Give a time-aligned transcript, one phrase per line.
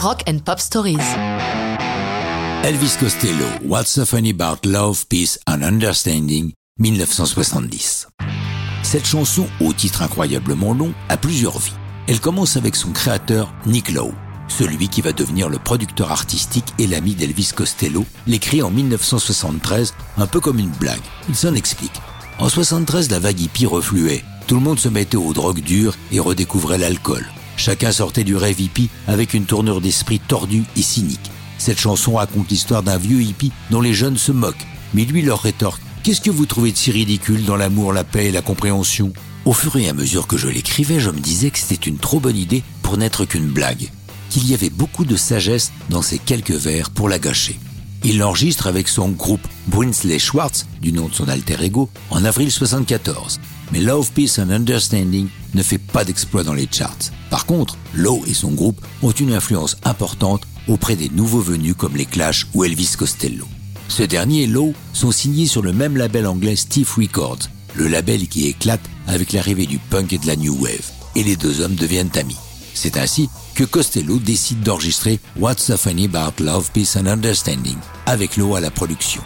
[0.00, 0.96] Rock and Pop Stories.
[2.64, 8.08] Elvis Costello, What's so funny about love, peace and understanding, 1970.
[8.82, 11.74] Cette chanson, au titre incroyablement long, a plusieurs vies.
[12.08, 14.14] Elle commence avec son créateur, Nick Lowe,
[14.48, 20.26] celui qui va devenir le producteur artistique et l'ami d'Elvis Costello, l'écrit en 1973, un
[20.26, 20.98] peu comme une blague.
[21.28, 22.00] Il s'en explique.
[22.38, 24.24] En 73, la vague hippie refluait.
[24.46, 27.26] Tout le monde se mettait aux drogues dures et redécouvrait l'alcool.
[27.60, 31.30] Chacun sortait du rêve hippie avec une tournure d'esprit tordue et cynique.
[31.58, 34.66] Cette chanson raconte l'histoire d'un vieux hippie dont les jeunes se moquent.
[34.94, 38.28] Mais lui leur rétorque Qu'est-ce que vous trouvez de si ridicule dans l'amour, la paix
[38.28, 39.12] et la compréhension?
[39.44, 42.18] Au fur et à mesure que je l'écrivais, je me disais que c'était une trop
[42.18, 43.90] bonne idée pour n'être qu'une blague,
[44.30, 47.60] qu'il y avait beaucoup de sagesse dans ces quelques vers pour la gâcher.
[48.04, 52.50] Il l'enregistre avec son groupe Brinsley Schwartz, du nom de son alter ego, en avril
[52.50, 53.38] 74.
[53.72, 57.10] Mais Love, Peace and Understanding ne fait pas d'exploit dans les charts.
[57.30, 61.96] Par contre, Lowe et son groupe ont une influence importante auprès des nouveaux venus comme
[61.96, 63.46] les Clash ou Elvis Costello.
[63.88, 68.28] Ce dernier et Lowe sont signés sur le même label anglais Steve Records, le label
[68.28, 70.90] qui éclate avec l'arrivée du punk et de la new wave.
[71.16, 72.36] Et les deux hommes deviennent amis.
[72.74, 78.36] C'est ainsi que Costello décide d'enregistrer What's so funny about love, peace and understanding avec
[78.36, 79.22] Lowe à la production.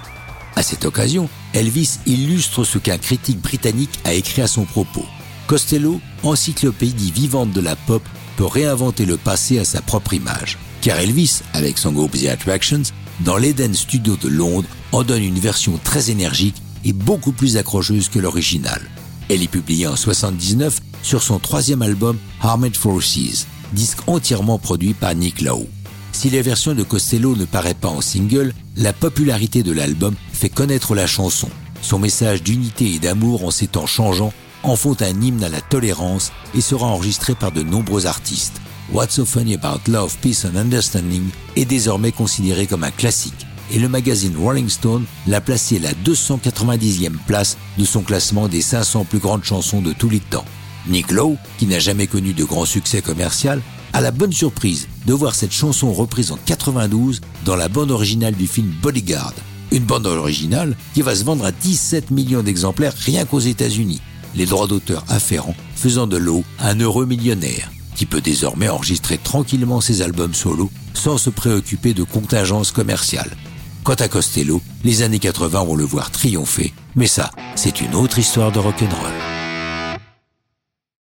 [0.56, 5.04] À cette occasion, Elvis illustre ce qu'un critique britannique a écrit à son propos.
[5.46, 8.02] Costello, encyclopédie vivante de la pop,
[8.36, 10.58] peut réinventer le passé à sa propre image.
[10.80, 12.82] Car Elvis, avec son groupe The Attractions,
[13.20, 18.08] dans l'Eden Studio de Londres, en donne une version très énergique et beaucoup plus accrocheuse
[18.08, 18.80] que l'original.
[19.28, 25.14] Elle est publiée en 79 sur son troisième album Armed Forces, disque entièrement produit par
[25.14, 25.68] Nick Lowe.
[26.14, 30.48] Si la version de Costello ne paraît pas en single, la popularité de l'album fait
[30.48, 31.50] connaître la chanson.
[31.82, 35.60] Son message d'unité et d'amour en ces temps changeants en font un hymne à la
[35.60, 38.60] tolérance et sera enregistré par de nombreux artistes.
[38.92, 41.24] What's so funny about love, peace and understanding
[41.56, 45.92] est désormais considéré comme un classique et le magazine Rolling Stone l'a placé à la
[45.92, 50.44] 290e place de son classement des 500 plus grandes chansons de tous les temps.
[50.86, 53.60] Nick Lowe, qui n'a jamais connu de grand succès commercial,
[53.94, 58.34] a la bonne surprise de voir cette chanson reprise en 92 dans la bande originale
[58.34, 59.32] du film Bodyguard.
[59.70, 64.02] Une bande originale qui va se vendre à 17 millions d'exemplaires rien qu'aux États-Unis.
[64.34, 69.80] Les droits d'auteur afférents faisant de Lowe un heureux millionnaire qui peut désormais enregistrer tranquillement
[69.80, 73.36] ses albums solo sans se préoccuper de contingences commerciales.
[73.84, 78.18] Quant à Costello, les années 80 vont le voir triompher, mais ça, c'est une autre
[78.18, 79.23] histoire de rock'n'roll.